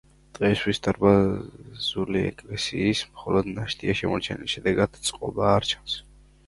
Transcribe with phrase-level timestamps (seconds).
[0.35, 6.03] დღეისთვის დარბაზული ეკლესიის მხოლოდ ნაშთია შემორჩენილი, შედეგად წყობა არ ჩანს.